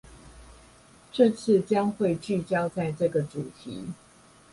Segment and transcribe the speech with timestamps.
[1.11, 3.89] 這次將會聚焦在這個主題